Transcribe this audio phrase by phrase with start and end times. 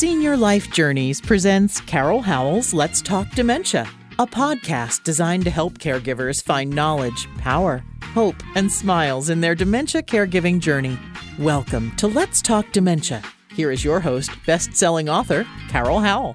[0.00, 3.86] Senior Life Journeys presents Carol Howell's Let's Talk Dementia,
[4.18, 7.84] a podcast designed to help caregivers find knowledge, power,
[8.14, 10.98] hope, and smiles in their dementia caregiving journey.
[11.38, 13.20] Welcome to Let's Talk Dementia.
[13.52, 16.34] Here is your host, best selling author, Carol Howell.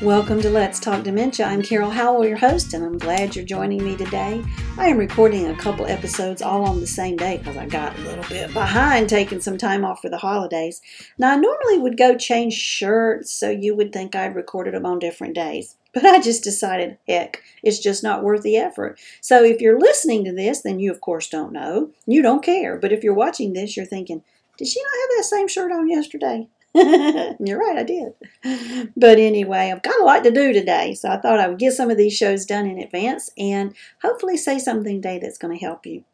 [0.00, 1.46] Welcome to Let's Talk Dementia.
[1.46, 4.44] I'm Carol Howell, your host, and I'm glad you're joining me today.
[4.78, 8.02] I am recording a couple episodes all on the same day because I got a
[8.02, 10.80] little bit behind taking some time off for the holidays.
[11.18, 15.00] Now, I normally would go change shirts, so you would think I'd recorded them on
[15.00, 15.74] different days.
[15.94, 19.00] But I just decided, heck, it's just not worth the effort.
[19.20, 21.90] So if you're listening to this, then you, of course, don't know.
[22.06, 22.76] You don't care.
[22.76, 24.22] But if you're watching this, you're thinking,
[24.58, 26.46] did she not have that same shirt on yesterday?
[27.40, 28.92] You're right, I did.
[28.96, 31.72] But anyway, I've got a lot to do today, so I thought I would get
[31.72, 35.64] some of these shows done in advance and hopefully say something today that's going to
[35.64, 36.04] help you.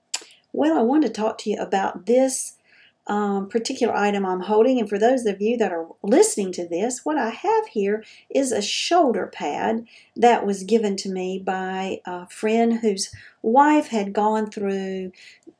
[0.52, 2.54] Well, I want to talk to you about this
[3.06, 4.78] um, particular item I'm holding.
[4.78, 8.50] And for those of you that are listening to this, what I have here is
[8.50, 14.50] a shoulder pad that was given to me by a friend whose wife had gone
[14.50, 15.12] through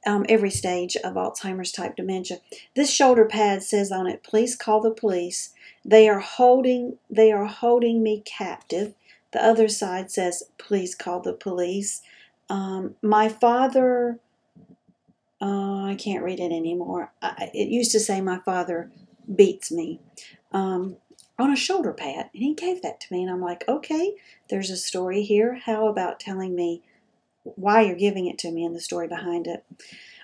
[0.07, 2.39] um, every stage of Alzheimer's type dementia.
[2.75, 5.51] This shoulder pad says on it, "Please call the police.
[5.85, 6.99] They are holding.
[7.11, 8.95] They are holding me captive."
[9.33, 12.01] The other side says, "Please call the police."
[12.49, 14.19] Um, my father
[15.41, 17.13] uh, I can't read it anymore.
[17.21, 18.91] I, it used to say, My father
[19.35, 20.01] beats me
[20.53, 20.97] um,
[21.39, 22.31] on a shoulder pad.
[22.33, 23.23] And he gave that to me.
[23.23, 24.15] And I'm like, Okay,
[24.49, 25.61] there's a story here.
[25.65, 26.83] How about telling me
[27.45, 29.65] why you're giving it to me and the story behind it?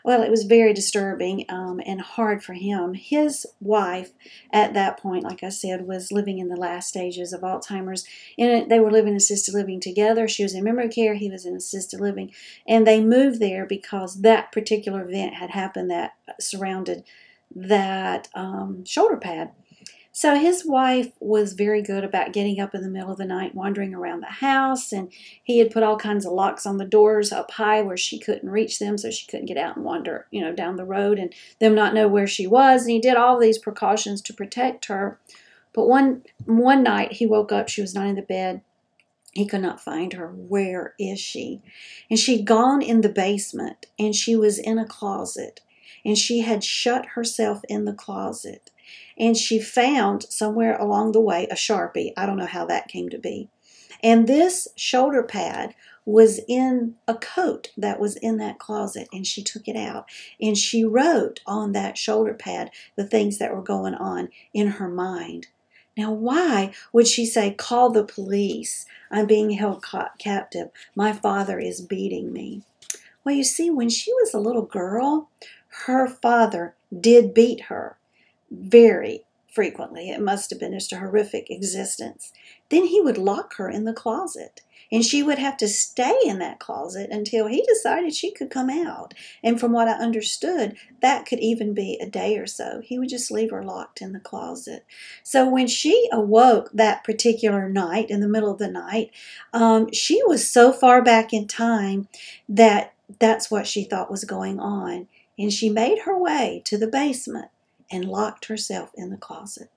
[0.05, 2.95] Well, it was very disturbing um, and hard for him.
[2.95, 4.13] His wife,
[4.53, 8.07] at that point, like I said, was living in the last stages of Alzheimer's.
[8.39, 10.27] And they were living assisted living together.
[10.27, 12.33] She was in memory care, he was in assisted living.
[12.67, 17.05] And they moved there because that particular event had happened that surrounded
[17.55, 19.51] that um, shoulder pad.
[20.13, 23.55] So his wife was very good about getting up in the middle of the night,
[23.55, 27.31] wandering around the house, and he had put all kinds of locks on the doors
[27.31, 30.41] up high where she couldn't reach them, so she couldn't get out and wander, you
[30.41, 32.83] know, down the road and them not know where she was.
[32.83, 35.19] And he did all these precautions to protect her.
[35.73, 38.63] But one one night he woke up, she was not in the bed.
[39.33, 40.29] He could not find her.
[40.29, 41.63] Where is she?
[42.11, 45.61] And she'd gone in the basement and she was in a closet
[46.05, 48.73] and she had shut herself in the closet
[49.21, 52.15] and she found somewhere along the way a Sharpie.
[52.17, 53.51] I don't know how that came to be.
[54.03, 55.75] And this shoulder pad
[56.07, 60.07] was in a coat that was in that closet, and she took it out
[60.41, 64.89] and she wrote on that shoulder pad the things that were going on in her
[64.89, 65.49] mind.
[65.99, 68.87] Now, why would she say, Call the police?
[69.11, 69.85] I'm being held
[70.19, 70.71] captive.
[70.95, 72.63] My father is beating me.
[73.23, 75.29] Well, you see, when she was a little girl,
[75.85, 77.99] her father did beat her
[78.51, 80.11] very frequently.
[80.11, 82.33] It must have been just a horrific existence.
[82.69, 84.63] Then he would lock her in the closet,
[84.93, 88.71] and she would have to stay in that closet until he decided she could come
[88.71, 89.15] out.
[89.43, 92.81] And from what I understood, that could even be a day or so.
[92.83, 94.85] He would just leave her locked in the closet.
[95.23, 99.11] So when she awoke that particular night, in the middle of the night,
[99.53, 102.09] um, she was so far back in time
[102.49, 105.09] that that's what she thought was going on.
[105.39, 107.51] And she made her way to the basement
[107.91, 109.71] and locked herself in the closet.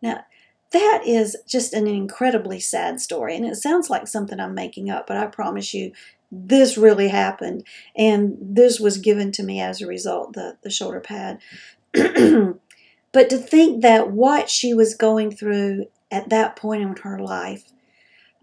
[0.00, 0.24] Now,
[0.72, 5.06] that is just an incredibly sad story, and it sounds like something I'm making up,
[5.06, 5.92] but I promise you,
[6.30, 7.64] this really happened,
[7.96, 11.38] and this was given to me as a result the, the shoulder pad.
[11.94, 17.72] but to think that what she was going through at that point in her life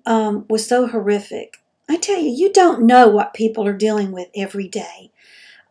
[0.06, 1.58] um, was so horrific.
[1.88, 5.12] I tell you, you don't know what people are dealing with every day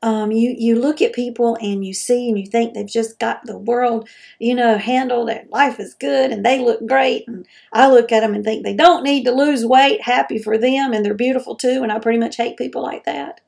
[0.05, 3.47] um, you you look at people and you see and you think they've just got
[3.47, 4.07] the world
[4.39, 8.21] you know handled and life is good and they look great and I look at
[8.21, 11.57] them and think they don't need to lose weight happy for them and they're beautiful
[11.57, 13.41] too and I pretty much hate people like that.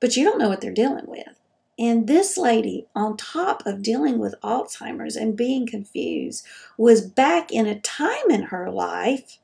[0.00, 1.38] But you don't know what they're dealing with.
[1.78, 6.44] And this lady on top of dealing with Alzheimer's and being confused
[6.76, 9.38] was back in a time in her life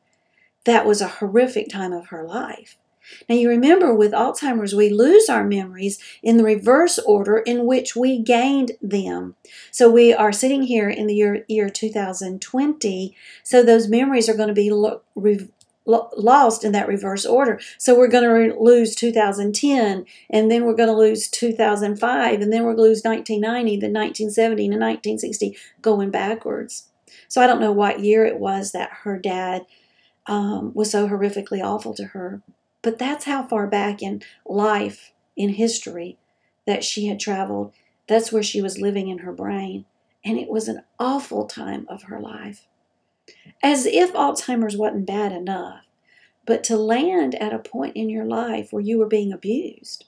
[0.64, 2.76] that was a horrific time of her life
[3.28, 7.96] now, you remember with Alzheimer's, we lose our memories in the reverse order in which
[7.96, 9.36] we gained them.
[9.70, 14.48] So, we are sitting here in the year, year 2020, so those memories are going
[14.48, 15.48] to be lo- re-
[15.86, 17.60] lost in that reverse order.
[17.78, 22.52] So, we're going to re- lose 2010, and then we're going to lose 2005, and
[22.52, 26.88] then we're going to lose 1990, then 1970, and 1960, going backwards.
[27.28, 29.62] So, I don't know what year it was that her dad
[30.26, 32.42] um, was so horrifically awful to her.
[32.86, 36.18] But that's how far back in life, in history,
[36.68, 37.72] that she had traveled.
[38.06, 39.86] That's where she was living in her brain.
[40.24, 42.68] And it was an awful time of her life.
[43.60, 45.82] As if Alzheimer's wasn't bad enough,
[46.46, 50.04] but to land at a point in your life where you were being abused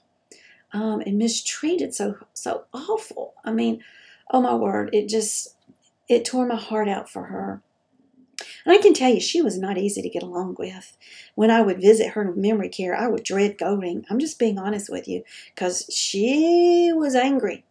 [0.71, 3.33] um, and mistreated so so awful.
[3.43, 3.83] I mean,
[4.31, 5.53] oh my word, it just
[6.07, 7.61] it tore my heart out for her.
[8.65, 10.97] And I can tell you, she was not easy to get along with.
[11.35, 14.05] When I would visit her in memory care, I would dread going.
[14.09, 15.23] I'm just being honest with you,
[15.53, 17.65] because she was angry.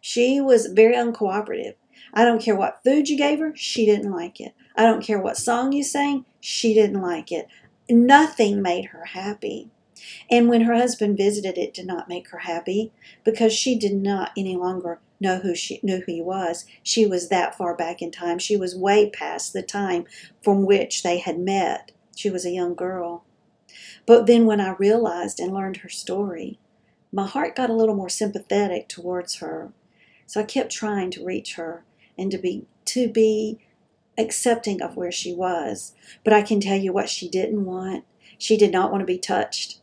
[0.00, 1.74] She was very uncooperative.
[2.12, 4.54] I don't care what food you gave her, she didn't like it.
[4.76, 7.46] I don't care what song you sang, she didn't like it.
[7.88, 9.70] Nothing made her happy.
[10.30, 12.92] And when her husband visited, it did not make her happy
[13.24, 16.64] because she did not any longer know who she knew who he was.
[16.82, 18.38] She was that far back in time.
[18.38, 20.06] She was way past the time
[20.42, 21.92] from which they had met.
[22.16, 23.24] She was a young girl.
[24.06, 26.58] But then when I realized and learned her story,
[27.12, 29.72] my heart got a little more sympathetic towards her.
[30.26, 31.84] So I kept trying to reach her
[32.16, 33.58] and to be to be
[34.18, 35.94] accepting of where she was.
[36.24, 38.04] But I can tell you what she didn't want.
[38.38, 39.80] She did not want to be touched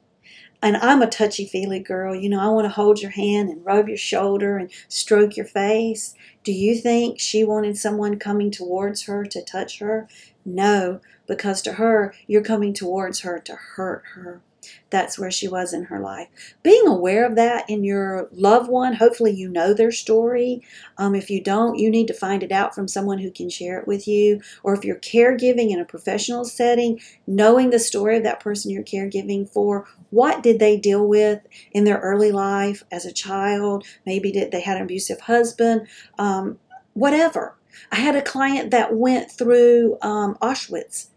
[0.62, 2.16] and I'm a touchy feely girl.
[2.16, 5.46] You know, I want to hold your hand and rub your shoulder and stroke your
[5.46, 6.16] face.
[6.44, 10.08] Do you think she wanted someone coming towards her to touch her?
[10.46, 14.42] No, because to her, you're coming towards her to hurt her
[14.90, 16.28] that's where she was in her life.
[16.64, 20.62] Being aware of that in your loved one, hopefully you know their story.
[20.98, 23.80] Um, if you don't, you need to find it out from someone who can share
[23.80, 24.42] it with you.
[24.64, 28.84] Or if you're caregiving in a professional setting, knowing the story of that person you're
[28.84, 31.42] caregiving for, what did they deal with
[31.72, 33.86] in their early life as a child?
[34.06, 35.88] Maybe did they had an abusive husband?
[36.18, 36.60] Um,
[36.94, 37.56] whatever.
[37.92, 41.08] I had a client that went through um, Auschwitz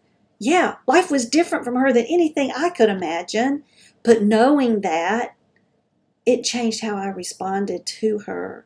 [0.40, 3.62] yeah, life was different from her than anything I could imagine.
[4.02, 5.36] But knowing that,
[6.24, 8.64] it changed how I responded to her.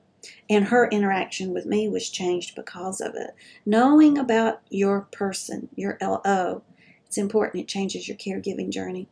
[0.48, 3.32] And her interaction with me was changed because of it.
[3.66, 6.62] Knowing about your person, your LO,
[7.06, 7.64] it's important.
[7.64, 9.08] It changes your caregiving journey.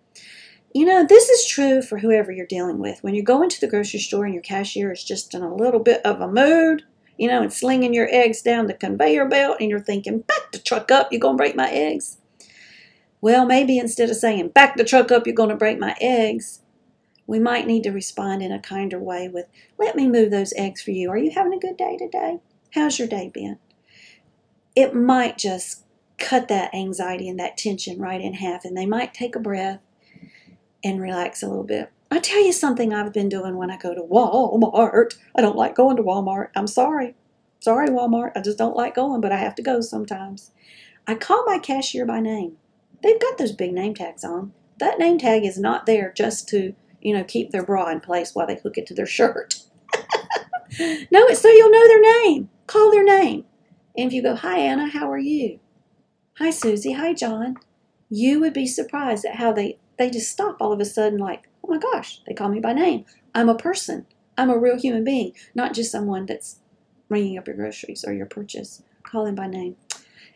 [0.72, 3.02] You know, this is true for whoever you're dealing with.
[3.02, 5.80] When you go into the grocery store and your cashier is just in a little
[5.80, 6.84] bit of a mood,
[7.18, 10.58] you know, and slinging your eggs down the conveyor belt, and you're thinking, back the
[10.58, 12.18] truck up, you're going to break my eggs.
[13.22, 16.60] Well, maybe instead of saying, back the truck up, you're going to break my eggs,
[17.26, 19.46] we might need to respond in a kinder way with,
[19.78, 21.08] let me move those eggs for you.
[21.08, 22.40] Are you having a good day today?
[22.74, 23.58] How's your day been?
[24.74, 25.84] It might just
[26.18, 29.80] cut that anxiety and that tension right in half, and they might take a breath
[30.82, 31.92] and relax a little bit.
[32.10, 35.14] I tell you something I've been doing when I go to Walmart.
[35.36, 36.48] I don't like going to Walmart.
[36.56, 37.14] I'm sorry.
[37.60, 38.32] Sorry, Walmart.
[38.34, 40.50] I just don't like going, but I have to go sometimes.
[41.06, 42.56] I call my cashier by name.
[43.02, 44.52] They've got those big name tags on.
[44.78, 48.34] That name tag is not there just to, you know, keep their bra in place
[48.34, 49.60] while they hook it to their shirt.
[49.94, 52.48] no, it's so you'll know their name.
[52.66, 53.44] Call their name.
[53.96, 55.60] And if you go, Hi, Anna, how are you?
[56.38, 56.92] Hi, Susie.
[56.92, 57.56] Hi, John.
[58.08, 61.48] You would be surprised at how they, they just stop all of a sudden, like,
[61.64, 63.04] oh my gosh, they call me by name.
[63.34, 64.06] I'm a person.
[64.36, 66.58] I'm a real human being, not just someone that's
[67.08, 68.82] ringing up your groceries or your purchase.
[69.02, 69.76] Call them by name.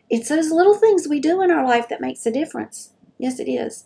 [0.09, 2.93] It's those little things we do in our life that makes a difference.
[3.17, 3.85] Yes, it is.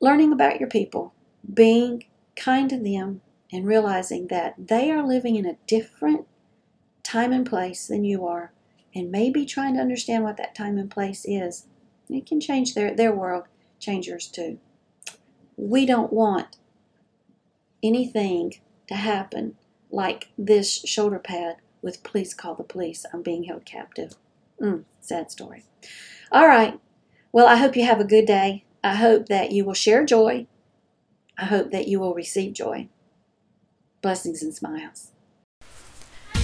[0.00, 1.14] Learning about your people,
[1.52, 2.04] being
[2.34, 3.20] kind to them,
[3.52, 6.26] and realizing that they are living in a different
[7.04, 8.52] time and place than you are,
[8.94, 11.66] and maybe trying to understand what that time and place is.
[12.08, 13.44] It can change their, their world,
[13.78, 14.58] change yours too.
[15.56, 16.56] We don't want
[17.82, 18.54] anything
[18.88, 19.56] to happen
[19.90, 24.16] like this shoulder pad with please call the police, I'm being held captive.
[24.60, 25.64] Mm, sad story.
[26.32, 26.80] All right.
[27.32, 28.64] Well, I hope you have a good day.
[28.82, 30.46] I hope that you will share joy.
[31.38, 32.88] I hope that you will receive joy.
[34.00, 35.12] Blessings and smiles.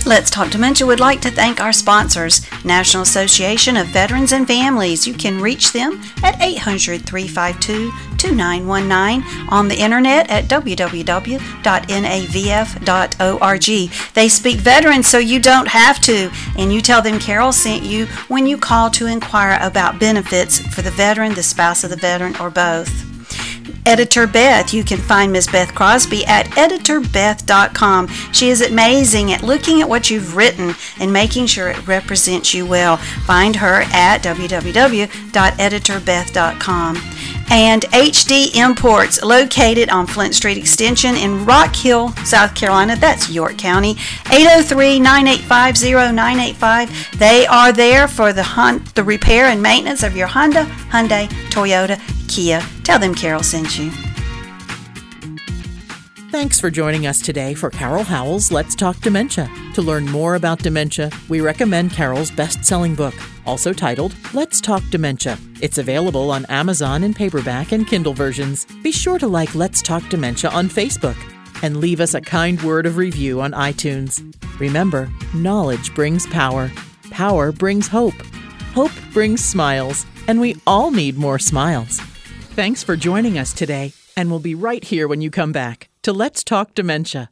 [0.05, 5.07] Let's Talk Dementia would like to thank our sponsors, National Association of Veterans and Families.
[5.07, 11.35] You can reach them at 800 352 2919 on the internet at www.navf.org.
[14.15, 18.07] They speak veterans so you don't have to, and you tell them Carol sent you
[18.27, 22.37] when you call to inquire about benefits for the veteran, the spouse of the veteran,
[22.39, 23.12] or both.
[23.87, 24.73] Editor Beth.
[24.73, 25.49] You can find Ms.
[25.49, 28.09] Beth Crosby at editorbeth.com.
[28.33, 32.67] She is amazing at looking at what you've written and making sure it represents you
[32.67, 32.97] well.
[32.97, 36.97] Find her at www.editorbeth.com
[37.53, 42.97] and HD Imports, located on Flint Street Extension in Rock Hill, South Carolina.
[42.97, 43.91] That's York County.
[44.31, 47.19] 803 985 0985.
[47.19, 52.01] They are there for the, the repair and maintenance of your Honda, Hyundai, Toyota,
[52.35, 52.63] Kia.
[52.83, 53.91] Tell them Carol sent you.
[56.31, 59.51] Thanks for joining us today for Carol Howell's Let's Talk Dementia.
[59.75, 63.13] To learn more about dementia, we recommend Carol's best selling book,
[63.45, 65.39] also titled Let's Talk Dementia.
[65.61, 68.65] It's available on Amazon in paperback and Kindle versions.
[68.83, 71.19] Be sure to like Let's Talk Dementia on Facebook
[71.63, 74.23] and leave us a kind word of review on iTunes.
[74.59, 76.73] Remember, knowledge brings power,
[77.11, 78.15] power brings hope,
[78.73, 82.01] hope brings smiles, and we all need more smiles.
[82.55, 86.13] Thanks for joining us today, and we'll be right here when you come back to
[86.13, 87.31] Let's Talk Dementia.